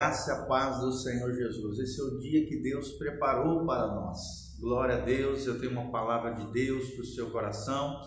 Graça 0.00 0.30
e 0.30 0.32
a 0.32 0.46
paz 0.46 0.78
do 0.78 0.92
Senhor 0.92 1.34
Jesus. 1.34 1.80
Esse 1.80 2.00
é 2.00 2.04
o 2.04 2.18
dia 2.20 2.46
que 2.46 2.62
Deus 2.62 2.92
preparou 2.92 3.66
para 3.66 3.88
nós. 3.88 4.56
Glória 4.60 4.94
a 4.94 5.00
Deus, 5.00 5.44
eu 5.44 5.58
tenho 5.58 5.72
uma 5.72 5.90
palavra 5.90 6.36
de 6.36 6.52
Deus 6.52 6.90
para 6.90 7.02
o 7.02 7.06
seu 7.06 7.30
coração. 7.32 8.00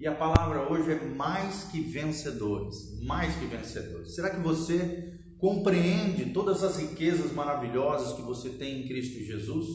E 0.00 0.08
a 0.08 0.14
palavra 0.16 0.68
hoje 0.68 0.90
é 0.90 1.04
mais 1.04 1.62
que 1.70 1.80
vencedores. 1.80 3.00
Mais 3.04 3.36
que 3.36 3.44
vencedores. 3.44 4.16
Será 4.16 4.30
que 4.30 4.40
você 4.40 5.20
compreende 5.38 6.32
todas 6.32 6.64
as 6.64 6.78
riquezas 6.78 7.30
maravilhosas 7.30 8.16
que 8.16 8.22
você 8.22 8.48
tem 8.48 8.80
em 8.80 8.88
Cristo 8.88 9.20
Jesus? 9.20 9.68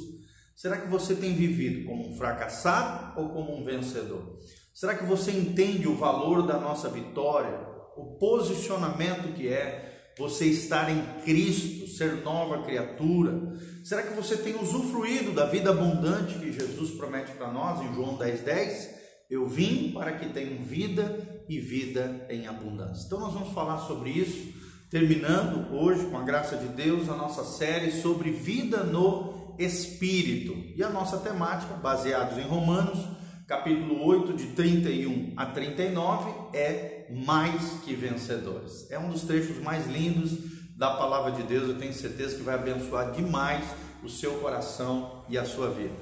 Será 0.53 0.75
que 0.75 0.89
você 0.89 1.15
tem 1.15 1.33
vivido 1.33 1.85
como 1.85 2.09
um 2.09 2.17
fracassado 2.17 3.17
ou 3.17 3.29
como 3.29 3.55
um 3.55 3.63
vencedor? 3.63 4.39
Será 4.73 4.93
que 4.93 5.05
você 5.05 5.31
entende 5.31 5.87
o 5.87 5.95
valor 5.95 6.45
da 6.45 6.59
nossa 6.59 6.89
vitória, 6.89 7.65
o 7.95 8.17
posicionamento 8.19 9.33
que 9.33 9.47
é 9.47 9.90
você 10.17 10.45
estar 10.45 10.89
em 10.89 11.01
Cristo, 11.23 11.87
ser 11.87 12.23
nova 12.23 12.63
criatura? 12.63 13.57
Será 13.83 14.03
que 14.03 14.13
você 14.13 14.37
tem 14.37 14.55
usufruído 14.55 15.31
da 15.31 15.45
vida 15.45 15.71
abundante 15.71 16.37
que 16.37 16.51
Jesus 16.51 16.91
promete 16.91 17.31
para 17.33 17.51
nós 17.51 17.81
em 17.81 17.93
João 17.93 18.17
10,10? 18.17 18.43
10? 18.43 19.01
Eu 19.29 19.47
vim 19.47 19.91
para 19.93 20.11
que 20.11 20.27
tenham 20.27 20.61
vida 20.61 21.43
e 21.47 21.57
vida 21.57 22.27
em 22.29 22.47
abundância. 22.47 23.05
Então 23.05 23.19
nós 23.19 23.33
vamos 23.33 23.53
falar 23.53 23.79
sobre 23.79 24.09
isso, 24.09 24.53
terminando 24.89 25.73
hoje, 25.73 26.05
com 26.07 26.17
a 26.17 26.23
graça 26.23 26.57
de 26.57 26.67
Deus, 26.67 27.07
a 27.07 27.15
nossa 27.15 27.45
série 27.45 27.91
sobre 27.91 28.29
vida 28.31 28.83
no 28.83 29.55
Espírito. 29.57 30.53
E 30.75 30.83
a 30.83 30.89
nossa 30.89 31.17
temática, 31.17 31.73
baseados 31.75 32.37
em 32.37 32.41
Romanos, 32.41 32.99
capítulo 33.47 34.05
8, 34.05 34.33
de 34.33 34.47
31 34.47 35.33
a 35.37 35.45
39, 35.45 36.57
é 36.57 37.00
mais 37.11 37.81
que 37.83 37.93
vencedores. 37.95 38.89
É 38.89 38.97
um 38.97 39.09
dos 39.09 39.23
trechos 39.23 39.57
mais 39.59 39.87
lindos 39.87 40.31
da 40.75 40.91
palavra 40.95 41.31
de 41.31 41.43
Deus, 41.43 41.69
eu 41.69 41.77
tenho 41.77 41.93
certeza 41.93 42.35
que 42.35 42.43
vai 42.43 42.55
abençoar 42.55 43.11
demais 43.11 43.63
o 44.03 44.09
seu 44.09 44.39
coração 44.39 45.23
e 45.29 45.37
a 45.37 45.45
sua 45.45 45.69
vida. 45.69 45.93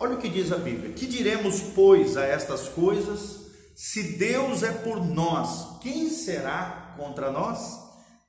Olha 0.00 0.14
o 0.14 0.18
que 0.18 0.28
diz 0.28 0.50
a 0.50 0.56
Bíblia: 0.56 0.92
Que 0.94 1.06
diremos, 1.06 1.60
pois, 1.74 2.16
a 2.16 2.24
estas 2.24 2.68
coisas? 2.68 3.42
Se 3.74 4.16
Deus 4.16 4.62
é 4.62 4.72
por 4.72 5.04
nós, 5.04 5.78
quem 5.80 6.08
será 6.08 6.94
contra 6.96 7.30
nós? 7.30 7.78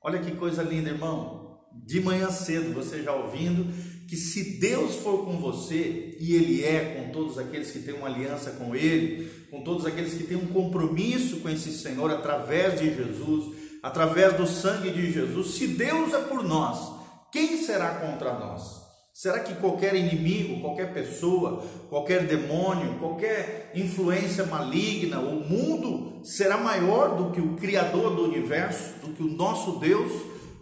Olha 0.02 0.18
que 0.18 0.32
coisa 0.32 0.62
linda, 0.62 0.90
irmão. 0.90 1.43
De 1.86 2.00
manhã 2.00 2.30
cedo, 2.30 2.74
você 2.74 3.02
já 3.02 3.12
ouvindo, 3.12 3.72
que 4.06 4.16
se 4.16 4.58
Deus 4.58 4.96
for 4.96 5.24
com 5.24 5.38
você, 5.38 6.16
e 6.20 6.34
Ele 6.34 6.64
é 6.64 6.96
com 6.96 7.12
todos 7.12 7.38
aqueles 7.38 7.70
que 7.70 7.80
têm 7.80 7.94
uma 7.94 8.08
aliança 8.08 8.52
com 8.52 8.74
Ele, 8.74 9.30
com 9.50 9.62
todos 9.62 9.86
aqueles 9.86 10.14
que 10.14 10.24
têm 10.24 10.36
um 10.36 10.46
compromisso 10.46 11.40
com 11.40 11.48
esse 11.48 11.72
Senhor 11.72 12.10
através 12.10 12.78
de 12.80 12.94
Jesus, 12.94 13.56
através 13.82 14.34
do 14.34 14.46
sangue 14.46 14.90
de 14.90 15.12
Jesus, 15.12 15.54
se 15.54 15.66
Deus 15.68 16.12
é 16.12 16.20
por 16.22 16.42
nós, 16.42 16.92
quem 17.32 17.56
será 17.62 17.96
contra 17.96 18.38
nós? 18.38 18.84
Será 19.12 19.40
que 19.40 19.54
qualquer 19.54 19.94
inimigo, 19.94 20.60
qualquer 20.60 20.92
pessoa, 20.92 21.64
qualquer 21.88 22.26
demônio, 22.26 22.98
qualquer 22.98 23.70
influência 23.72 24.44
maligna, 24.44 25.20
o 25.20 25.48
mundo 25.48 26.20
será 26.24 26.56
maior 26.56 27.16
do 27.16 27.30
que 27.30 27.40
o 27.40 27.54
Criador 27.54 28.16
do 28.16 28.24
universo, 28.24 28.94
do 29.00 29.12
que 29.12 29.22
o 29.22 29.30
nosso 29.30 29.78
Deus, 29.78 30.10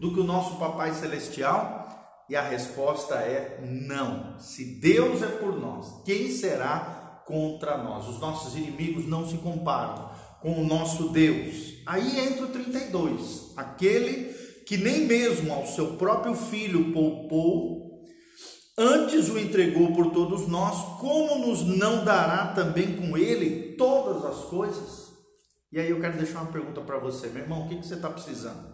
do 0.03 0.13
que 0.13 0.19
o 0.19 0.25
nosso 0.25 0.57
Papai 0.57 0.93
Celestial? 0.93 2.27
E 2.29 2.35
a 2.35 2.43
resposta 2.43 3.15
é 3.15 3.61
não. 3.63 4.37
Se 4.41 4.81
Deus 4.81 5.23
é 5.23 5.29
por 5.29 5.57
nós, 5.61 6.03
quem 6.05 6.29
será 6.29 7.23
contra 7.25 7.79
nós? 7.79 8.09
Os 8.09 8.19
nossos 8.19 8.57
inimigos 8.57 9.07
não 9.07 9.29
se 9.29 9.37
comparam 9.37 10.11
com 10.41 10.61
o 10.61 10.67
nosso 10.67 11.11
Deus. 11.11 11.75
Aí 11.87 12.19
entra 12.19 12.47
o 12.47 12.49
32, 12.49 13.53
aquele 13.57 14.35
que 14.67 14.77
nem 14.77 15.07
mesmo 15.07 15.53
ao 15.53 15.67
seu 15.69 15.97
próprio 15.97 16.35
filho 16.35 16.93
poupou, 16.93 18.03
antes 18.77 19.29
o 19.29 19.39
entregou 19.39 19.93
por 19.93 20.11
todos 20.11 20.49
nós, 20.49 20.99
como 20.99 21.47
nos 21.47 21.63
não 21.63 22.05
dará 22.05 22.49
também 22.49 22.97
com 22.97 23.17
ele 23.17 23.77
todas 23.77 24.25
as 24.25 24.47
coisas? 24.47 25.13
E 25.71 25.79
aí 25.79 25.91
eu 25.91 26.01
quero 26.01 26.19
deixar 26.19 26.41
uma 26.41 26.51
pergunta 26.51 26.81
para 26.81 26.99
você, 26.99 27.29
meu 27.29 27.43
irmão, 27.43 27.65
o 27.65 27.69
que, 27.69 27.77
que 27.77 27.87
você 27.87 27.95
está 27.95 28.11
precisando? 28.11 28.72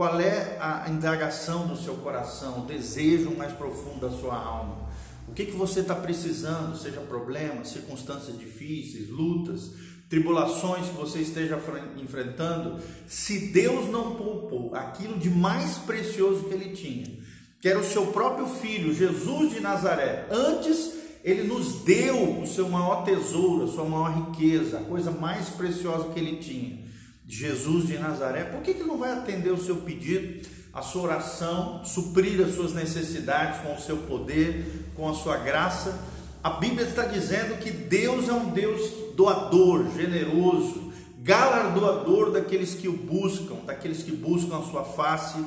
Qual 0.00 0.18
é 0.18 0.56
a 0.58 0.88
indagação 0.88 1.66
do 1.66 1.76
seu 1.76 1.92
coração, 1.96 2.60
o 2.60 2.64
desejo 2.64 3.36
mais 3.36 3.52
profundo 3.52 4.00
da 4.00 4.10
sua 4.10 4.34
alma? 4.34 4.88
O 5.28 5.32
que, 5.32 5.44
que 5.44 5.52
você 5.52 5.80
está 5.80 5.94
precisando, 5.94 6.74
seja 6.74 7.02
problemas, 7.02 7.68
circunstâncias 7.68 8.38
difíceis, 8.38 9.10
lutas, 9.10 9.72
tribulações 10.08 10.86
que 10.86 10.96
você 10.96 11.18
esteja 11.18 11.60
enfrentando? 11.98 12.80
Se 13.06 13.48
Deus 13.48 13.90
não 13.90 14.14
poupou 14.14 14.74
aquilo 14.74 15.18
de 15.18 15.28
mais 15.28 15.76
precioso 15.76 16.44
que 16.44 16.54
ele 16.54 16.74
tinha, 16.74 17.18
que 17.60 17.68
era 17.68 17.78
o 17.78 17.84
seu 17.84 18.06
próprio 18.06 18.46
filho, 18.46 18.94
Jesus 18.94 19.52
de 19.52 19.60
Nazaré, 19.60 20.26
antes 20.30 20.94
ele 21.22 21.42
nos 21.42 21.82
deu 21.82 22.40
o 22.40 22.46
seu 22.46 22.70
maior 22.70 23.04
tesouro, 23.04 23.64
a 23.64 23.68
sua 23.68 23.84
maior 23.84 24.30
riqueza, 24.30 24.78
a 24.78 24.82
coisa 24.82 25.10
mais 25.10 25.50
preciosa 25.50 26.08
que 26.08 26.18
ele 26.18 26.38
tinha. 26.38 26.88
Jesus 27.30 27.86
de 27.86 27.96
Nazaré, 27.96 28.42
por 28.42 28.60
que, 28.60 28.74
que 28.74 28.82
não 28.82 28.98
vai 28.98 29.12
atender 29.12 29.52
o 29.52 29.62
seu 29.62 29.76
pedido, 29.76 30.48
a 30.72 30.82
sua 30.82 31.02
oração, 31.02 31.84
suprir 31.84 32.44
as 32.44 32.56
suas 32.56 32.72
necessidades 32.72 33.60
com 33.60 33.72
o 33.72 33.80
seu 33.80 33.98
poder, 33.98 34.90
com 34.96 35.08
a 35.08 35.14
sua 35.14 35.36
graça? 35.36 35.96
A 36.42 36.50
Bíblia 36.50 36.88
está 36.88 37.04
dizendo 37.04 37.56
que 37.58 37.70
Deus 37.70 38.28
é 38.28 38.32
um 38.32 38.50
Deus 38.50 39.14
doador, 39.14 39.86
generoso, 39.94 40.92
galardoador 41.18 42.32
daqueles 42.32 42.74
que 42.74 42.88
o 42.88 42.96
buscam, 42.96 43.56
daqueles 43.64 44.02
que 44.02 44.10
buscam 44.10 44.58
a 44.58 44.62
sua 44.62 44.82
face, 44.82 45.38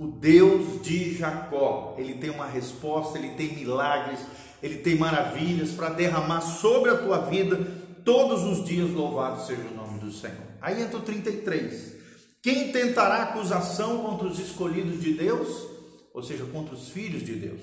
o 0.00 0.06
Deus 0.06 0.80
de 0.80 1.18
Jacó. 1.18 1.94
Ele 1.98 2.14
tem 2.14 2.30
uma 2.30 2.46
resposta, 2.46 3.18
ele 3.18 3.30
tem 3.30 3.54
milagres, 3.54 4.20
ele 4.62 4.78
tem 4.78 4.96
maravilhas 4.96 5.70
para 5.72 5.90
derramar 5.90 6.40
sobre 6.40 6.90
a 6.90 6.96
tua 6.96 7.18
vida 7.18 7.85
todos 8.06 8.44
os 8.44 8.64
dias. 8.64 8.90
Louvado 8.92 9.44
seja 9.44 9.62
o 9.62 9.74
nome 9.74 9.98
do 9.98 10.10
Senhor. 10.10 10.46
Aí 10.62 10.80
entra 10.80 10.96
o 10.96 11.02
33. 11.02 11.96
Quem 12.40 12.70
tentará 12.70 13.24
acusação 13.24 13.98
contra 13.98 14.28
os 14.28 14.38
escolhidos 14.38 15.02
de 15.02 15.12
Deus? 15.12 15.66
Ou 16.14 16.22
seja, 16.22 16.46
contra 16.46 16.74
os 16.74 16.88
filhos 16.88 17.22
de 17.22 17.34
Deus, 17.34 17.60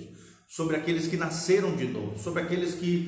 sobre 0.47 0.75
aqueles 0.75 1.07
que 1.07 1.17
nasceram 1.17 1.75
de 1.75 1.87
novo, 1.87 2.19
sobre 2.19 2.43
aqueles 2.43 2.75
que 2.75 2.99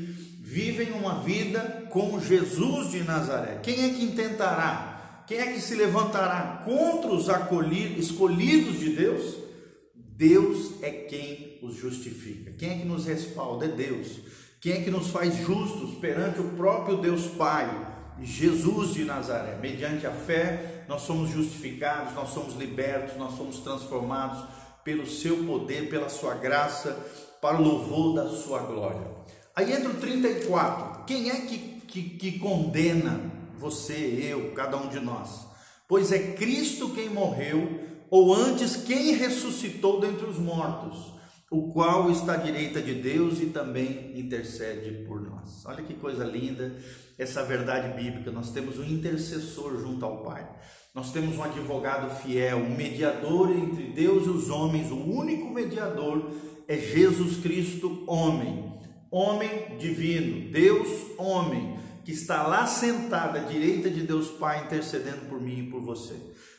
vivem 0.42 0.94
uma 0.94 1.22
vida 1.22 1.88
com 1.92 2.20
Jesus 2.20 2.92
de 2.92 3.04
Nazaré. 3.04 3.60
Quem 3.62 3.86
é 3.86 3.90
que 3.90 4.08
tentará? 4.16 5.24
Quem 5.28 5.38
é 5.38 5.54
que 5.54 5.62
se 5.62 5.76
levantará 5.76 6.64
contra 6.66 7.12
os 7.12 7.30
acolhidos, 7.30 8.06
escolhidos 8.06 8.80
de 8.80 8.96
Deus? 8.96 9.36
Deus 9.96 10.82
é 10.82 10.90
quem 10.90 11.60
os 11.62 11.76
justifica. 11.76 12.52
Quem 12.54 12.70
é 12.70 12.78
que 12.78 12.86
nos 12.86 13.06
respalda? 13.06 13.66
É 13.66 13.70
Deus. 13.70 14.20
Quem 14.66 14.74
é 14.74 14.82
que 14.82 14.90
nos 14.90 15.10
faz 15.10 15.38
justos 15.46 15.92
perante 16.00 16.42
o 16.42 16.50
próprio 16.54 16.98
Deus 16.98 17.28
Pai? 17.28 17.70
Jesus 18.20 18.96
de 18.96 19.06
Nazaré. 19.06 19.60
Mediante 19.62 20.08
a 20.08 20.12
fé, 20.12 20.86
nós 20.88 21.04
somos 21.04 21.30
justificados, 21.30 22.16
nós 22.16 22.30
somos 22.30 22.56
libertos, 22.56 23.16
nós 23.16 23.38
somos 23.38 23.60
transformados 23.60 24.44
pelo 24.84 25.06
seu 25.06 25.46
poder, 25.46 25.88
pela 25.88 26.10
sua 26.10 26.34
graça, 26.34 26.98
para 27.40 27.62
o 27.62 27.64
louvor 27.64 28.16
da 28.16 28.28
sua 28.28 28.58
glória. 28.58 29.08
Aí 29.56 29.72
entra 29.72 29.92
o 29.92 30.00
34. 30.00 31.04
Quem 31.06 31.30
é 31.30 31.42
que, 31.42 31.60
que, 31.88 32.02
que 32.18 32.40
condena 32.40 33.22
você, 33.60 33.94
eu, 33.94 34.52
cada 34.56 34.78
um 34.78 34.88
de 34.88 35.00
nós? 35.00 35.46
Pois 35.88 36.12
é 36.12 36.34
Cristo 36.34 36.90
quem 36.90 37.08
morreu, 37.08 37.82
ou 38.10 38.34
antes 38.34 38.78
quem 38.78 39.14
ressuscitou 39.14 40.02
dentre 40.02 40.26
os 40.26 40.40
mortos 40.40 41.14
o 41.52 41.72
qual 41.72 42.10
está 42.10 42.34
à 42.34 42.38
direita 42.38 42.82
de 42.82 42.94
Deus 42.96 43.40
e 43.40 43.48
também 43.48 44.12
intercede 44.20 45.06
por 45.06 45.22
nós. 45.22 45.64
Olha 45.66 45.84
que 45.84 45.94
coisa 45.94 46.24
linda 46.24 46.76
essa 47.18 47.44
verdade 47.44 47.96
bíblica. 47.96 48.32
Nós 48.32 48.52
temos 48.52 48.80
um 48.80 48.84
intercessor 48.84 49.80
junto 49.80 50.04
ao 50.04 50.24
Pai. 50.24 50.48
Nós 50.94 51.12
temos 51.12 51.38
um 51.38 51.44
advogado 51.44 52.10
fiel, 52.22 52.58
um 52.58 52.76
mediador 52.76 53.52
entre 53.52 53.92
Deus 53.92 54.26
e 54.26 54.30
os 54.30 54.50
homens. 54.50 54.90
O 54.90 54.96
único 54.96 55.54
mediador 55.54 56.32
é 56.68 56.78
Jesus 56.78 57.38
Cristo, 57.38 58.04
homem. 58.08 58.74
Homem 59.12 59.78
divino, 59.78 60.52
Deus, 60.52 60.88
homem, 61.18 61.78
que 62.04 62.12
está 62.12 62.48
lá 62.48 62.66
sentado 62.66 63.38
à 63.38 63.42
direita 63.42 63.90
de 63.90 64.02
Deus 64.02 64.30
Pai, 64.30 64.66
intercedendo 64.66 65.28
por 65.28 65.40
mim 65.40 65.60
e 65.60 65.70
por 65.70 65.82
você. 65.82 66.16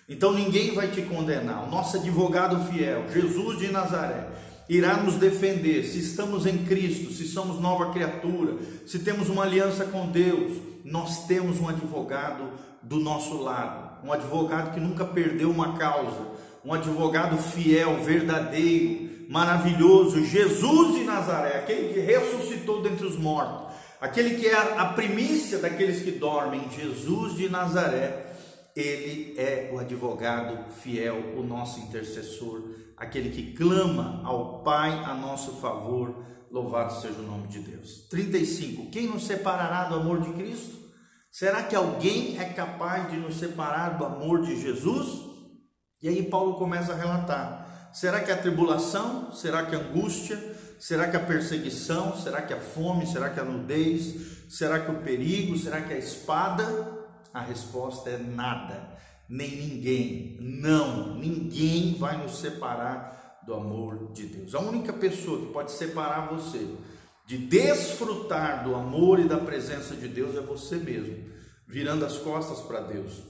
Então 0.08 0.32
ninguém 0.32 0.72
vai 0.72 0.88
te 0.90 1.02
condenar. 1.02 1.66
O 1.66 1.70
nosso 1.70 1.96
advogado 1.96 2.72
fiel, 2.72 3.10
Jesus 3.12 3.58
de 3.58 3.68
Nazaré, 3.68 4.28
irá 4.68 4.96
nos 4.96 5.14
defender 5.14 5.84
se 5.84 5.98
estamos 5.98 6.46
em 6.46 6.64
Cristo, 6.64 7.12
se 7.12 7.26
somos 7.26 7.60
nova 7.60 7.92
criatura, 7.92 8.56
se 8.86 8.98
temos 8.98 9.28
uma 9.28 9.44
aliança 9.44 9.84
com 9.84 10.06
Deus. 10.06 10.58
Nós 10.84 11.26
temos 11.26 11.60
um 11.60 11.68
advogado 11.68 12.50
do 12.82 13.00
nosso 13.00 13.42
lado, 13.42 14.06
um 14.06 14.12
advogado 14.12 14.72
que 14.72 14.80
nunca 14.80 15.04
perdeu 15.04 15.50
uma 15.50 15.76
causa, 15.76 16.28
um 16.64 16.72
advogado 16.72 17.36
fiel, 17.36 18.02
verdadeiro, 18.04 19.06
maravilhoso, 19.28 20.24
Jesus 20.24 20.94
de 20.94 21.04
Nazaré, 21.04 21.58
aquele 21.58 21.92
que 21.92 22.00
ressuscitou 22.00 22.82
dentre 22.82 23.04
os 23.06 23.16
mortos, 23.16 23.74
aquele 24.00 24.36
que 24.36 24.46
é 24.46 24.54
a 24.54 24.84
primícia 24.86 25.58
daqueles 25.58 26.02
que 26.02 26.12
dormem, 26.12 26.68
Jesus 26.70 27.34
de 27.34 27.48
Nazaré. 27.48 28.35
Ele 28.76 29.34
é 29.38 29.70
o 29.72 29.78
advogado 29.78 30.70
fiel, 30.70 31.34
o 31.36 31.42
nosso 31.42 31.80
intercessor 31.80 32.62
aquele 32.96 33.30
que 33.30 33.52
clama 33.52 34.22
ao 34.24 34.62
Pai 34.62 34.90
a 35.04 35.14
nosso 35.14 35.52
favor. 35.56 36.24
Louvado 36.50 36.94
seja 37.00 37.18
o 37.18 37.26
nome 37.26 37.48
de 37.48 37.58
Deus. 37.60 38.06
35. 38.08 38.90
Quem 38.90 39.08
nos 39.08 39.26
separará 39.26 39.84
do 39.84 39.96
amor 39.96 40.22
de 40.22 40.32
Cristo? 40.32 40.76
Será 41.30 41.62
que 41.62 41.76
alguém 41.76 42.38
é 42.38 42.44
capaz 42.44 43.10
de 43.10 43.16
nos 43.16 43.36
separar 43.36 43.98
do 43.98 44.04
amor 44.04 44.42
de 44.42 44.60
Jesus? 44.60 45.26
E 46.00 46.08
aí 46.08 46.22
Paulo 46.22 46.54
começa 46.54 46.92
a 46.92 46.96
relatar: 46.96 47.90
será 47.92 48.20
que 48.20 48.32
a 48.32 48.36
tribulação? 48.36 49.32
Será 49.32 49.66
que 49.66 49.74
a 49.74 49.80
angústia? 49.80 50.56
Será 50.78 51.08
que 51.08 51.16
a 51.16 51.20
perseguição? 51.20 52.16
Será 52.16 52.40
que 52.42 52.54
a 52.54 52.60
fome? 52.60 53.06
Será 53.06 53.28
que 53.28 53.40
a 53.40 53.44
nudez? 53.44 54.46
Será 54.48 54.78
que 54.80 54.90
o 54.90 55.02
perigo? 55.02 55.58
Será 55.58 55.82
que 55.82 55.92
a 55.92 55.98
espada? 55.98 56.95
A 57.36 57.42
resposta 57.42 58.08
é 58.08 58.16
nada, 58.16 58.96
nem 59.28 59.56
ninguém. 59.56 60.38
Não, 60.40 61.16
ninguém 61.16 61.94
vai 61.98 62.16
nos 62.16 62.38
separar 62.38 63.42
do 63.44 63.52
amor 63.52 64.10
de 64.14 64.24
Deus. 64.24 64.54
A 64.54 64.60
única 64.60 64.90
pessoa 64.90 65.40
que 65.40 65.52
pode 65.52 65.72
separar 65.72 66.28
você 66.28 66.66
de 67.26 67.36
desfrutar 67.36 68.64
do 68.64 68.74
amor 68.74 69.18
e 69.18 69.28
da 69.28 69.36
presença 69.36 69.94
de 69.94 70.08
Deus 70.08 70.34
é 70.34 70.40
você 70.40 70.76
mesmo, 70.76 71.30
virando 71.68 72.06
as 72.06 72.16
costas 72.16 72.60
para 72.60 72.80
Deus, 72.80 73.22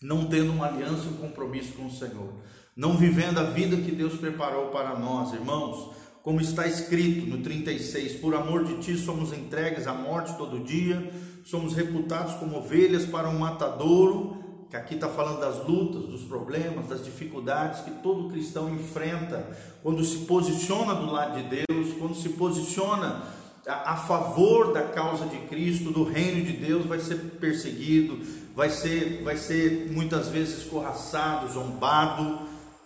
não 0.00 0.28
tendo 0.28 0.52
uma 0.52 0.66
aliança 0.66 1.06
e 1.06 1.08
um 1.08 1.16
compromisso 1.16 1.72
com 1.72 1.86
o 1.86 1.92
Senhor, 1.92 2.34
não 2.76 2.96
vivendo 2.96 3.38
a 3.38 3.50
vida 3.50 3.76
que 3.78 3.90
Deus 3.90 4.14
preparou 4.14 4.68
para 4.68 4.96
nós, 4.96 5.32
irmãos 5.32 5.92
como 6.24 6.40
está 6.40 6.66
escrito 6.66 7.26
no 7.26 7.42
36: 7.42 8.14
Por 8.14 8.34
amor 8.34 8.64
de 8.64 8.78
ti 8.78 8.96
somos 8.96 9.30
entregues 9.30 9.86
à 9.86 9.92
morte 9.92 10.34
todo 10.38 10.64
dia, 10.64 11.12
somos 11.44 11.74
reputados 11.74 12.34
como 12.34 12.56
ovelhas 12.56 13.04
para 13.04 13.28
um 13.28 13.38
matadouro. 13.38 14.42
Que 14.70 14.76
aqui 14.76 14.94
está 14.94 15.08
falando 15.08 15.38
das 15.38 15.64
lutas, 15.64 16.06
dos 16.06 16.22
problemas, 16.22 16.88
das 16.88 17.04
dificuldades 17.04 17.82
que 17.82 17.92
todo 18.02 18.30
cristão 18.30 18.74
enfrenta 18.74 19.46
quando 19.82 20.02
se 20.02 20.24
posiciona 20.24 20.94
do 20.94 21.12
lado 21.12 21.40
de 21.40 21.64
Deus, 21.64 21.92
quando 21.96 22.16
se 22.16 22.30
posiciona 22.30 23.22
a, 23.66 23.96
favor 23.96 24.72
da 24.72 24.82
causa 24.82 25.26
de 25.26 25.38
Cristo, 25.46 25.92
do 25.92 26.02
reino 26.02 26.44
de 26.44 26.54
Deus, 26.54 26.86
vai 26.86 26.98
ser 26.98 27.16
perseguido, 27.38 28.18
vai 28.54 28.68
ser, 28.68 29.22
vai 29.22 29.36
ser 29.36 29.90
muitas 29.92 30.28
vezes 30.28 30.64
escorraçado, 30.64 31.52
zombado. 31.52 32.40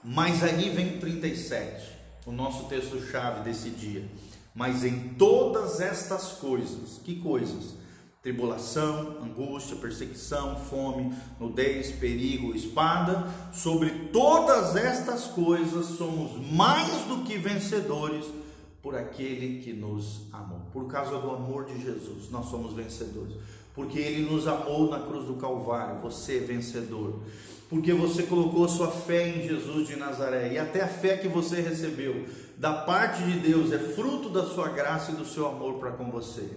Mas 0.04 0.42
aí 0.42 0.68
vem 0.70 0.98
37 0.98 1.98
o 2.26 2.32
nosso 2.32 2.64
texto-chave 2.64 3.42
desse 3.42 3.70
dia. 3.70 4.04
Mas 4.54 4.84
em 4.84 5.14
todas 5.14 5.80
estas 5.80 6.32
coisas, 6.32 7.00
que 7.04 7.16
coisas? 7.16 7.78
Tribulação, 8.22 9.18
angústia, 9.22 9.76
perseguição, 9.76 10.56
fome, 10.56 11.12
nudez, 11.38 11.92
perigo, 11.92 12.54
espada, 12.54 13.28
sobre 13.52 13.90
todas 14.12 14.76
estas 14.76 15.26
coisas 15.26 15.86
somos 15.86 16.32
mais 16.52 17.04
do 17.04 17.24
que 17.24 17.38
vencedores 17.38 18.26
por 18.82 18.96
aquele 18.96 19.62
que 19.62 19.72
nos 19.72 20.22
amou. 20.32 20.62
Por 20.72 20.88
causa 20.88 21.18
do 21.18 21.30
amor 21.30 21.64
de 21.66 21.80
Jesus, 21.80 22.30
nós 22.30 22.46
somos 22.46 22.72
vencedores. 22.72 23.34
Porque 23.74 23.98
ele 23.98 24.28
nos 24.28 24.48
amou 24.48 24.90
na 24.90 24.98
cruz 24.98 25.26
do 25.26 25.34
Calvário, 25.34 26.00
você 26.00 26.38
é 26.38 26.40
vencedor 26.40 27.20
porque 27.68 27.92
você 27.92 28.22
colocou 28.22 28.66
sua 28.66 28.90
fé 28.90 29.28
em 29.28 29.46
Jesus 29.46 29.88
de 29.88 29.96
Nazaré 29.96 30.54
e 30.54 30.58
até 30.58 30.80
a 30.80 30.88
fé 30.88 31.18
que 31.18 31.28
você 31.28 31.60
recebeu 31.60 32.26
da 32.56 32.72
parte 32.72 33.22
de 33.22 33.38
Deus 33.40 33.72
é 33.72 33.78
fruto 33.78 34.30
da 34.30 34.44
sua 34.44 34.70
graça 34.70 35.12
e 35.12 35.16
do 35.16 35.24
seu 35.24 35.46
amor 35.46 35.74
para 35.74 35.92
com 35.92 36.10
você. 36.10 36.48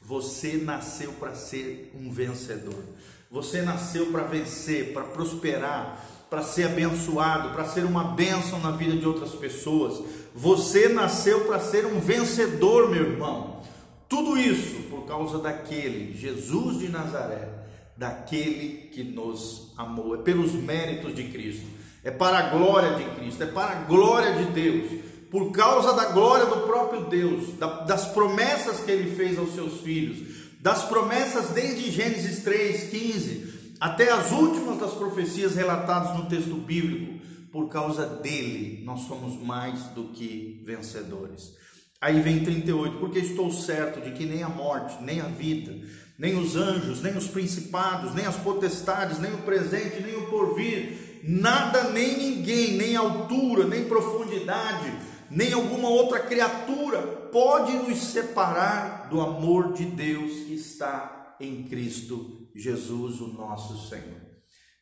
Você 0.00 0.54
nasceu 0.54 1.12
para 1.12 1.34
ser 1.34 1.92
um 1.94 2.10
vencedor. 2.10 2.82
Você 3.30 3.62
nasceu 3.62 4.06
para 4.06 4.24
vencer, 4.24 4.92
para 4.92 5.04
prosperar, 5.04 6.04
para 6.28 6.42
ser 6.42 6.64
abençoado, 6.64 7.50
para 7.50 7.64
ser 7.64 7.84
uma 7.84 8.04
bênção 8.04 8.58
na 8.60 8.72
vida 8.72 8.96
de 8.96 9.06
outras 9.06 9.34
pessoas. 9.34 10.02
Você 10.34 10.88
nasceu 10.88 11.44
para 11.44 11.60
ser 11.60 11.86
um 11.86 12.00
vencedor, 12.00 12.90
meu 12.90 13.02
irmão. 13.02 13.62
Tudo 14.08 14.36
isso 14.36 14.88
por 14.90 15.06
causa 15.06 15.38
daquele 15.38 16.16
Jesus 16.16 16.78
de 16.78 16.88
Nazaré 16.88 17.60
daquele 18.00 18.88
que 18.90 19.04
nos 19.04 19.74
amou, 19.76 20.14
é 20.14 20.22
pelos 20.22 20.54
méritos 20.54 21.14
de 21.14 21.24
Cristo, 21.24 21.66
é 22.02 22.10
para 22.10 22.38
a 22.38 22.42
glória 22.48 22.94
de 22.94 23.04
Cristo, 23.14 23.42
é 23.42 23.46
para 23.46 23.72
a 23.72 23.82
glória 23.82 24.42
de 24.42 24.44
Deus, 24.52 25.04
por 25.30 25.52
causa 25.52 25.92
da 25.92 26.06
glória 26.06 26.46
do 26.46 26.66
próprio 26.66 27.04
Deus, 27.04 27.56
das 27.86 28.06
promessas 28.06 28.80
que 28.80 28.90
ele 28.90 29.14
fez 29.14 29.38
aos 29.38 29.54
seus 29.54 29.80
filhos, 29.80 30.50
das 30.60 30.84
promessas 30.84 31.50
desde 31.50 31.90
Gênesis 31.90 32.42
3, 32.42 32.90
15, 32.90 33.74
até 33.78 34.10
as 34.10 34.32
últimas 34.32 34.78
das 34.78 34.92
profecias 34.92 35.54
relatadas 35.54 36.18
no 36.18 36.26
texto 36.26 36.54
bíblico, 36.56 37.20
por 37.52 37.68
causa 37.68 38.06
dele 38.06 38.82
nós 38.84 39.02
somos 39.02 39.40
mais 39.40 39.84
do 39.94 40.08
que 40.08 40.60
vencedores. 40.64 41.54
Aí 42.00 42.20
vem 42.20 42.42
38, 42.42 42.98
porque 42.98 43.18
estou 43.18 43.52
certo 43.52 44.00
de 44.00 44.12
que 44.12 44.24
nem 44.24 44.42
a 44.42 44.48
morte, 44.48 45.02
nem 45.02 45.20
a 45.20 45.26
vida, 45.26 45.74
nem 46.18 46.36
os 46.38 46.56
anjos, 46.56 47.02
nem 47.02 47.16
os 47.16 47.28
principados, 47.28 48.14
nem 48.14 48.26
as 48.26 48.36
potestades, 48.36 49.18
nem 49.18 49.32
o 49.32 49.38
presente, 49.38 50.02
nem 50.02 50.16
o 50.16 50.26
porvir, 50.26 51.20
nada, 51.22 51.90
nem 51.90 52.16
ninguém, 52.16 52.76
nem 52.76 52.96
altura, 52.96 53.66
nem 53.66 53.84
profundidade, 53.84 54.92
nem 55.30 55.52
alguma 55.52 55.88
outra 55.88 56.20
criatura 56.20 57.00
pode 57.32 57.72
nos 57.72 57.98
separar 57.98 59.08
do 59.08 59.20
amor 59.20 59.72
de 59.72 59.84
Deus 59.84 60.32
que 60.46 60.54
está 60.54 61.36
em 61.40 61.62
Cristo 61.62 62.48
Jesus, 62.54 63.20
o 63.20 63.28
nosso 63.28 63.88
Senhor. 63.88 64.20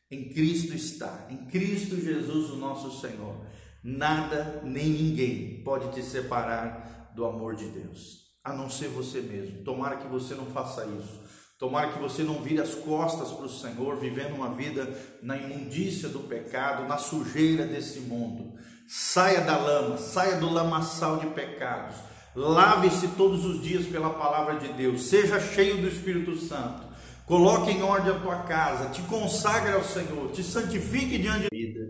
Em 0.09 0.29
Cristo 0.29 0.73
está, 0.73 1.27
em 1.29 1.45
Cristo 1.45 1.95
Jesus, 1.95 2.49
o 2.49 2.55
nosso 2.57 2.99
Senhor. 2.99 3.45
Nada 3.83 4.61
nem 4.65 4.89
ninguém 4.89 5.63
pode 5.63 5.93
te 5.93 6.03
separar 6.03 7.13
do 7.15 7.25
amor 7.25 7.55
de 7.55 7.67
Deus 7.67 8.29
a 8.43 8.53
não 8.53 8.69
ser 8.69 8.87
você 8.87 9.21
mesmo. 9.21 9.63
Tomara 9.63 9.97
que 9.97 10.07
você 10.07 10.33
não 10.33 10.47
faça 10.47 10.85
isso. 10.85 11.21
Tomara 11.57 11.91
que 11.91 11.99
você 11.99 12.23
não 12.23 12.41
vire 12.41 12.61
as 12.61 12.73
costas 12.73 13.31
para 13.31 13.45
o 13.45 13.49
Senhor, 13.49 13.97
vivendo 13.97 14.33
uma 14.33 14.53
vida 14.53 14.87
na 15.21 15.37
imundícia 15.37 16.07
do 16.07 16.21
pecado, 16.21 16.87
na 16.87 16.97
sujeira 16.97 17.65
desse 17.65 17.99
mundo. 17.99 18.57
Saia 18.91 19.41
da 19.41 19.55
lama, 19.55 19.97
saia 19.97 20.37
do 20.37 20.49
lamaçal 20.49 21.19
de 21.19 21.27
pecados. 21.27 21.95
Lave-se 22.35 23.09
todos 23.09 23.45
os 23.45 23.61
dias 23.61 23.85
pela 23.85 24.09
palavra 24.09 24.57
de 24.57 24.73
Deus. 24.73 25.03
Seja 25.03 25.39
cheio 25.39 25.79
do 25.79 25.87
Espírito 25.87 26.35
Santo. 26.35 26.89
Coloque 27.27 27.69
em 27.69 27.83
ordem 27.83 28.11
a 28.11 28.19
tua 28.19 28.41
casa. 28.45 28.89
Te 28.89 29.03
consagre 29.03 29.73
ao 29.73 29.83
Senhor. 29.83 30.31
Te 30.31 30.43
santifique 30.43 31.19
diante 31.19 31.43
da 31.43 31.49
vida. 31.51 31.81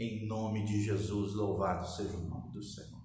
Em 0.00 0.26
nome 0.26 0.64
de 0.64 0.82
Jesus, 0.82 1.32
louvado 1.32 1.88
seja 1.88 2.16
o 2.16 2.28
nome 2.28 2.52
do 2.52 2.60
Senhor. 2.60 3.04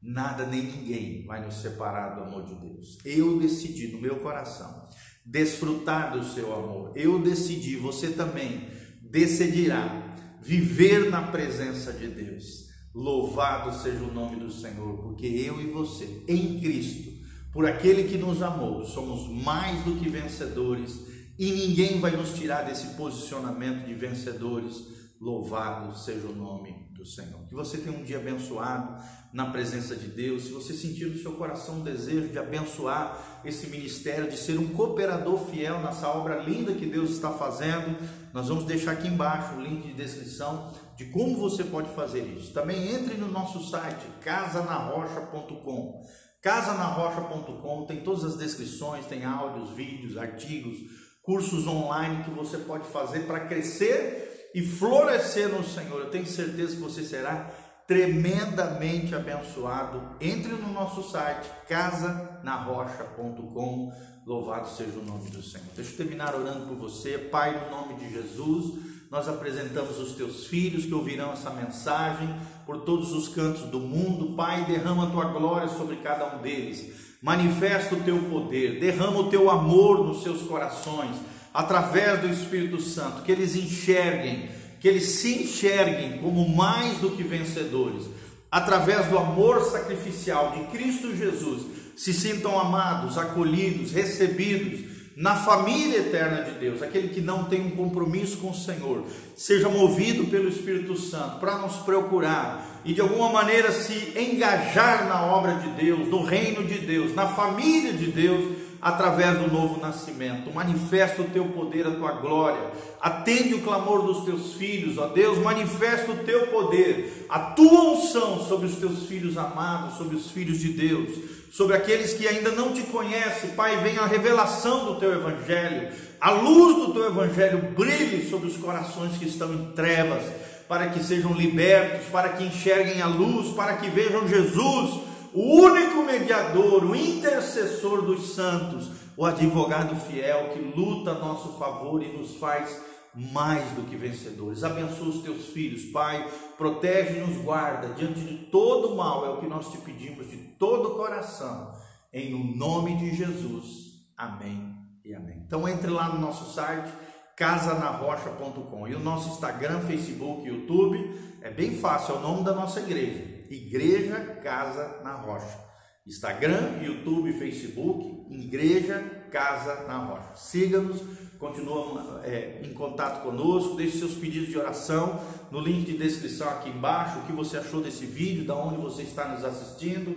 Nada 0.00 0.46
nem 0.46 0.62
ninguém 0.62 1.26
vai 1.26 1.44
nos 1.44 1.56
separar 1.56 2.14
do 2.14 2.22
amor 2.22 2.46
de 2.46 2.54
Deus. 2.54 2.96
Eu 3.04 3.38
decidi 3.38 3.88
no 3.88 4.00
meu 4.00 4.20
coração 4.20 4.88
desfrutar 5.26 6.12
do 6.12 6.24
seu 6.24 6.54
amor. 6.54 6.92
Eu 6.96 7.18
decidi, 7.18 7.76
você 7.76 8.12
também 8.12 8.66
decidirá 9.02 10.16
viver 10.40 11.10
na 11.10 11.20
presença 11.20 11.92
de 11.92 12.08
Deus. 12.08 12.64
Louvado 12.94 13.74
seja 13.74 14.04
o 14.04 14.14
nome 14.14 14.36
do 14.36 14.52
Senhor, 14.52 14.98
porque 14.98 15.26
eu 15.26 15.60
e 15.60 15.66
você, 15.66 16.22
em 16.28 16.60
Cristo, 16.60 17.12
por 17.52 17.66
aquele 17.66 18.04
que 18.04 18.16
nos 18.16 18.40
amou, 18.40 18.84
somos 18.84 19.28
mais 19.28 19.82
do 19.84 19.96
que 19.96 20.08
vencedores 20.08 21.06
e 21.36 21.50
ninguém 21.50 21.98
vai 21.98 22.12
nos 22.12 22.34
tirar 22.34 22.62
desse 22.62 22.94
posicionamento 22.94 23.84
de 23.84 23.94
vencedores. 23.94 24.94
Louvado 25.20 25.98
seja 25.98 26.28
o 26.28 26.36
nome 26.36 26.83
Senhor. 27.06 27.46
Que 27.48 27.54
você 27.54 27.78
tenha 27.78 27.96
um 27.96 28.02
dia 28.02 28.18
abençoado 28.18 29.02
na 29.32 29.46
presença 29.46 29.96
de 29.96 30.08
Deus. 30.08 30.44
Se 30.44 30.52
você 30.52 30.72
sentir 30.72 31.06
no 31.06 31.18
seu 31.18 31.32
coração 31.32 31.76
um 31.76 31.82
desejo 31.82 32.28
de 32.28 32.38
abençoar 32.38 33.40
esse 33.44 33.66
ministério, 33.68 34.30
de 34.30 34.36
ser 34.36 34.58
um 34.58 34.68
cooperador 34.68 35.50
fiel 35.50 35.80
nessa 35.80 36.08
obra 36.08 36.38
linda 36.38 36.72
que 36.74 36.86
Deus 36.86 37.10
está 37.10 37.30
fazendo, 37.30 37.96
nós 38.32 38.48
vamos 38.48 38.64
deixar 38.64 38.92
aqui 38.92 39.08
embaixo 39.08 39.54
o 39.54 39.60
link 39.60 39.86
de 39.86 39.94
descrição 39.94 40.72
de 40.96 41.06
como 41.06 41.36
você 41.36 41.64
pode 41.64 41.88
fazer 41.94 42.20
isso. 42.20 42.52
Também 42.52 42.94
entre 42.94 43.16
no 43.16 43.28
nosso 43.28 43.68
site 43.68 44.04
casanarrocha.com. 44.22 46.04
Casanarrocha.com 46.40 47.86
tem 47.86 48.02
todas 48.02 48.24
as 48.24 48.36
descrições, 48.36 49.06
tem 49.06 49.24
áudios, 49.24 49.70
vídeos, 49.70 50.16
artigos, 50.16 50.76
cursos 51.22 51.66
online 51.66 52.22
que 52.22 52.30
você 52.30 52.58
pode 52.58 52.86
fazer 52.88 53.20
para 53.20 53.46
crescer 53.46 54.33
e 54.54 54.62
florescer 54.62 55.48
no 55.48 55.64
Senhor, 55.64 56.00
eu 56.00 56.10
tenho 56.10 56.26
certeza 56.26 56.76
que 56.76 56.80
você 56.80 57.02
será 57.02 57.50
tremendamente 57.88 59.12
abençoado. 59.14 60.16
Entre 60.20 60.52
no 60.52 60.72
nosso 60.72 61.02
site 61.10 61.50
casanarrocha.com. 61.68 63.92
Louvado 64.24 64.70
seja 64.70 64.98
o 64.98 65.04
nome 65.04 65.28
do 65.28 65.42
Senhor. 65.42 65.66
Deixa 65.74 65.90
eu 65.90 65.96
terminar 65.96 66.34
orando 66.34 66.66
por 66.66 66.76
você. 66.76 67.18
Pai, 67.18 67.62
no 67.62 67.70
nome 67.70 67.96
de 67.96 68.10
Jesus, 68.10 68.78
nós 69.10 69.28
apresentamos 69.28 69.98
os 69.98 70.12
teus 70.12 70.46
filhos 70.46 70.86
que 70.86 70.94
ouvirão 70.94 71.32
essa 71.32 71.50
mensagem 71.50 72.32
por 72.64 72.82
todos 72.82 73.12
os 73.12 73.28
cantos 73.28 73.64
do 73.64 73.80
mundo. 73.80 74.36
Pai, 74.36 74.64
derrama 74.64 75.08
a 75.08 75.10
tua 75.10 75.24
glória 75.26 75.68
sobre 75.68 75.96
cada 75.96 76.36
um 76.36 76.40
deles. 76.40 77.16
Manifesta 77.20 77.96
o 77.96 78.02
teu 78.02 78.18
poder, 78.30 78.78
derrama 78.78 79.18
o 79.18 79.30
teu 79.30 79.50
amor 79.50 80.06
nos 80.06 80.22
seus 80.22 80.42
corações 80.42 81.16
através 81.54 82.20
do 82.20 82.28
Espírito 82.28 82.80
Santo, 82.80 83.22
que 83.22 83.30
eles 83.30 83.54
enxerguem, 83.54 84.48
que 84.80 84.88
eles 84.88 85.04
se 85.04 85.44
enxerguem 85.44 86.18
como 86.18 86.48
mais 86.48 86.98
do 86.98 87.12
que 87.12 87.22
vencedores, 87.22 88.06
através 88.50 89.06
do 89.06 89.16
amor 89.16 89.62
sacrificial 89.62 90.50
de 90.50 90.64
Cristo 90.76 91.14
Jesus, 91.16 91.62
se 91.96 92.12
sintam 92.12 92.58
amados, 92.58 93.16
acolhidos, 93.16 93.92
recebidos 93.92 94.92
na 95.16 95.36
família 95.36 95.98
eterna 95.98 96.42
de 96.42 96.58
Deus, 96.58 96.82
aquele 96.82 97.08
que 97.08 97.20
não 97.20 97.44
tem 97.44 97.60
um 97.64 97.70
compromisso 97.70 98.38
com 98.38 98.50
o 98.50 98.54
Senhor, 98.54 99.04
seja 99.36 99.68
movido 99.68 100.24
pelo 100.24 100.48
Espírito 100.48 100.96
Santo 100.96 101.38
para 101.38 101.58
nos 101.58 101.76
procurar 101.76 102.82
e 102.84 102.92
de 102.92 103.00
alguma 103.00 103.30
maneira 103.30 103.70
se 103.70 104.12
engajar 104.18 105.06
na 105.06 105.24
obra 105.24 105.54
de 105.54 105.68
Deus, 105.70 106.08
no 106.08 106.24
reino 106.24 106.64
de 106.64 106.78
Deus, 106.78 107.14
na 107.14 107.28
família 107.28 107.92
de 107.92 108.10
Deus, 108.10 108.63
através 108.84 109.38
do 109.38 109.50
novo 109.50 109.80
nascimento. 109.80 110.52
Manifesta 110.52 111.22
o 111.22 111.30
teu 111.30 111.46
poder, 111.46 111.86
a 111.86 111.90
tua 111.92 112.12
glória. 112.12 112.60
Atende 113.00 113.54
o 113.54 113.62
clamor 113.62 114.02
dos 114.02 114.26
teus 114.26 114.52
filhos, 114.52 114.98
ó 114.98 115.06
Deus. 115.06 115.38
Manifesta 115.38 116.12
o 116.12 116.16
teu 116.16 116.48
poder, 116.48 117.26
a 117.30 117.38
tua 117.38 117.94
unção 117.94 118.44
sobre 118.44 118.66
os 118.66 118.76
teus 118.76 119.04
filhos 119.04 119.38
amados, 119.38 119.96
sobre 119.96 120.14
os 120.14 120.30
filhos 120.30 120.58
de 120.58 120.68
Deus, 120.68 121.18
sobre 121.50 121.74
aqueles 121.74 122.12
que 122.12 122.28
ainda 122.28 122.50
não 122.50 122.74
te 122.74 122.82
conhecem. 122.82 123.52
Pai, 123.52 123.78
venha 123.78 124.02
a 124.02 124.06
revelação 124.06 124.84
do 124.84 124.96
teu 124.96 125.14
evangelho. 125.14 125.88
A 126.20 126.32
luz 126.32 126.76
do 126.76 126.92
teu 126.92 127.06
evangelho 127.06 127.70
brilhe 127.74 128.28
sobre 128.28 128.48
os 128.48 128.58
corações 128.58 129.16
que 129.16 129.26
estão 129.26 129.54
em 129.54 129.72
trevas, 129.72 130.24
para 130.68 130.90
que 130.90 131.02
sejam 131.02 131.32
libertos, 131.32 132.08
para 132.12 132.28
que 132.30 132.44
enxerguem 132.44 133.00
a 133.00 133.06
luz, 133.06 133.54
para 133.54 133.78
que 133.78 133.88
vejam 133.88 134.28
Jesus 134.28 135.13
o 135.34 135.40
único 135.40 136.04
mediador, 136.04 136.84
o 136.84 136.94
intercessor 136.94 138.02
dos 138.02 138.34
santos, 138.34 138.88
o 139.16 139.26
advogado 139.26 139.96
fiel 139.96 140.50
que 140.50 140.60
luta 140.60 141.10
a 141.10 141.18
nosso 141.18 141.58
favor 141.58 142.00
e 142.00 142.16
nos 142.16 142.36
faz 142.36 142.80
mais 143.12 143.68
do 143.72 143.82
que 143.82 143.96
vencedores. 143.96 144.62
Abençoa 144.62 145.08
os 145.08 145.22
teus 145.22 145.46
filhos, 145.46 145.86
Pai, 145.86 146.28
protege 146.56 147.18
e 147.18 147.20
nos 147.20 147.36
guarda 147.38 147.94
diante 147.94 148.20
de 148.20 148.46
todo 148.46 148.94
mal, 148.94 149.26
é 149.26 149.30
o 149.30 149.38
que 149.38 149.46
nós 149.46 149.70
te 149.70 149.78
pedimos 149.78 150.30
de 150.30 150.36
todo 150.36 150.90
o 150.90 150.96
coração, 150.96 151.72
em 152.12 152.32
o 152.32 152.56
nome 152.56 152.96
de 152.96 153.14
Jesus. 153.14 154.04
Amém 154.16 154.72
e 155.04 155.14
amém. 155.14 155.42
Então 155.44 155.68
entre 155.68 155.90
lá 155.90 156.10
no 156.10 156.20
nosso 156.20 156.54
site 156.54 156.92
casanarrocha.com 157.36 158.86
e 158.86 158.94
o 158.94 159.00
nosso 159.00 159.30
Instagram, 159.30 159.80
Facebook, 159.80 160.46
YouTube, 160.46 161.38
é 161.42 161.50
bem 161.50 161.76
fácil, 161.76 162.14
é 162.14 162.18
o 162.18 162.20
nome 162.20 162.44
da 162.44 162.54
nossa 162.54 162.78
igreja. 162.78 163.33
Igreja 163.50 164.18
Casa 164.42 165.00
na 165.02 165.14
Rocha. 165.14 165.58
Instagram, 166.06 166.82
YouTube, 166.82 167.32
Facebook, 167.38 168.26
Igreja 168.30 169.02
Casa 169.30 169.84
na 169.88 169.98
Rocha. 169.98 170.36
Siga-nos, 170.36 171.02
continue 171.38 171.98
é, 172.24 172.60
em 172.62 172.74
contato 172.74 173.22
conosco, 173.22 173.74
deixe 173.74 173.98
seus 173.98 174.14
pedidos 174.14 174.48
de 174.48 174.58
oração 174.58 175.20
no 175.50 175.60
link 175.60 175.86
de 175.86 175.96
descrição 175.96 176.48
aqui 176.48 176.68
embaixo, 176.68 177.20
o 177.20 177.22
que 177.22 177.32
você 177.32 177.56
achou 177.56 177.80
desse 177.80 178.04
vídeo, 178.04 178.44
da 178.44 178.54
onde 178.54 178.80
você 178.80 179.02
está 179.02 179.28
nos 179.28 179.44
assistindo. 179.44 180.14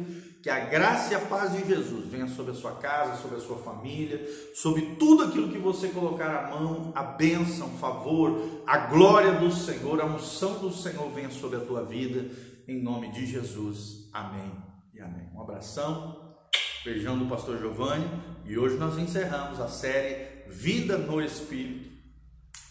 Que 0.47 0.51
a 0.51 0.59
graça 0.61 1.11
e 1.11 1.15
a 1.17 1.19
paz 1.19 1.51
de 1.51 1.67
Jesus 1.67 2.05
venha 2.05 2.25
sobre 2.25 2.53
a 2.53 2.55
sua 2.55 2.75
casa, 2.75 3.21
sobre 3.21 3.35
a 3.35 3.41
sua 3.41 3.57
família, 3.57 4.25
sobre 4.55 4.95
tudo 4.95 5.25
aquilo 5.25 5.49
que 5.49 5.57
você 5.57 5.89
colocar 5.89 6.33
à 6.33 6.49
mão, 6.49 6.93
a 6.95 7.03
bênção, 7.03 7.67
favor, 7.71 8.63
a 8.65 8.77
glória 8.77 9.33
do 9.33 9.51
Senhor, 9.51 9.99
a 9.99 10.05
unção 10.05 10.59
do 10.59 10.71
Senhor 10.71 11.11
venha 11.11 11.29
sobre 11.29 11.57
a 11.57 11.65
tua 11.65 11.83
vida 11.83 12.33
em 12.65 12.81
nome 12.81 13.11
de 13.11 13.25
Jesus. 13.25 14.09
Amém 14.13 14.49
e 14.93 15.01
amém. 15.01 15.29
Um 15.35 15.41
abração, 15.41 16.39
beijão 16.85 17.19
do 17.19 17.25
pastor 17.25 17.59
Giovanni 17.59 18.09
e 18.45 18.57
hoje 18.57 18.77
nós 18.77 18.97
encerramos 18.97 19.59
a 19.59 19.67
série 19.67 20.47
Vida 20.47 20.97
no 20.97 21.21
Espírito, 21.21 21.89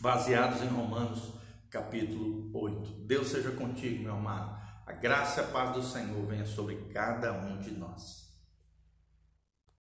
baseados 0.01 0.63
em 0.63 0.69
Romanos 0.69 1.35
capítulo 1.69 2.51
8. 2.55 2.91
Deus 3.07 3.29
seja 3.29 3.51
contigo, 3.51 4.03
meu 4.03 4.15
amado. 4.15 4.56
A 4.87 4.93
graça 4.93 5.41
e 5.41 5.45
a 5.45 5.47
paz 5.49 5.75
do 5.75 5.83
Senhor 5.83 6.25
venha 6.27 6.47
sobre 6.47 6.77
cada 6.93 7.33
um 7.33 7.59
de 7.59 7.73
nós. 7.73 8.26